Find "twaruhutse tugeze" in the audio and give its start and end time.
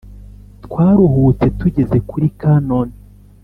0.65-1.97